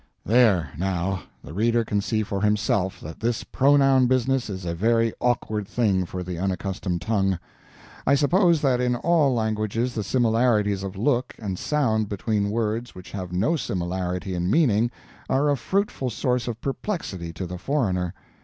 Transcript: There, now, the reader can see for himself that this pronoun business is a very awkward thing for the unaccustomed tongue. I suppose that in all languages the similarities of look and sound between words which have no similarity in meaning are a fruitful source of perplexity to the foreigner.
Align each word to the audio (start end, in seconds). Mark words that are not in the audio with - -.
There, 0.25 0.71
now, 0.79 1.21
the 1.43 1.53
reader 1.53 1.85
can 1.85 2.01
see 2.01 2.23
for 2.23 2.41
himself 2.41 2.99
that 3.01 3.19
this 3.19 3.43
pronoun 3.43 4.07
business 4.07 4.49
is 4.49 4.65
a 4.65 4.73
very 4.73 5.13
awkward 5.19 5.67
thing 5.67 6.07
for 6.07 6.23
the 6.23 6.39
unaccustomed 6.39 7.01
tongue. 7.03 7.37
I 8.07 8.15
suppose 8.15 8.61
that 8.61 8.81
in 8.81 8.95
all 8.95 9.31
languages 9.35 9.93
the 9.93 10.03
similarities 10.03 10.81
of 10.81 10.95
look 10.97 11.35
and 11.37 11.59
sound 11.59 12.09
between 12.09 12.49
words 12.49 12.95
which 12.95 13.11
have 13.11 13.31
no 13.31 13.55
similarity 13.55 14.33
in 14.33 14.49
meaning 14.49 14.89
are 15.29 15.51
a 15.51 15.55
fruitful 15.55 16.09
source 16.09 16.47
of 16.47 16.59
perplexity 16.61 17.31
to 17.33 17.45
the 17.45 17.59
foreigner. 17.59 18.15